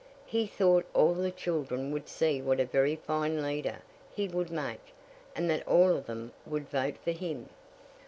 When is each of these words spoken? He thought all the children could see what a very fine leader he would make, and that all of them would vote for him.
He 0.25 0.47
thought 0.47 0.87
all 0.95 1.13
the 1.13 1.29
children 1.29 1.93
could 1.93 2.07
see 2.09 2.41
what 2.41 2.59
a 2.59 2.65
very 2.65 2.95
fine 2.95 3.43
leader 3.43 3.83
he 4.15 4.27
would 4.27 4.49
make, 4.49 4.95
and 5.35 5.47
that 5.51 5.67
all 5.67 5.95
of 5.95 6.07
them 6.07 6.33
would 6.43 6.71
vote 6.71 6.97
for 6.97 7.11
him. 7.11 7.49